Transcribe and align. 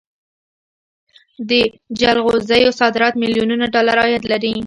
د 1.49 1.51
جلغوزیو 1.99 2.77
صادرات 2.79 3.13
میلیونونه 3.21 3.65
ډالر 3.73 3.97
عاید 4.03 4.23
لري 4.31 4.53